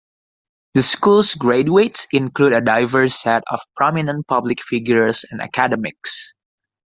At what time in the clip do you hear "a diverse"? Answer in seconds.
2.53-3.21